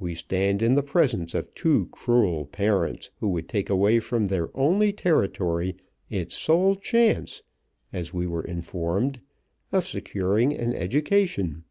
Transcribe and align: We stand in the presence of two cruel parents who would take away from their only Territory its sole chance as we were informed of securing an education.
We 0.00 0.16
stand 0.16 0.62
in 0.62 0.74
the 0.74 0.82
presence 0.82 1.32
of 1.32 1.54
two 1.54 1.86
cruel 1.92 2.44
parents 2.44 3.10
who 3.20 3.28
would 3.28 3.48
take 3.48 3.70
away 3.70 4.00
from 4.00 4.26
their 4.26 4.50
only 4.52 4.92
Territory 4.92 5.76
its 6.08 6.36
sole 6.36 6.74
chance 6.74 7.44
as 7.92 8.12
we 8.12 8.26
were 8.26 8.42
informed 8.42 9.20
of 9.70 9.86
securing 9.86 10.52
an 10.54 10.74
education. 10.74 11.62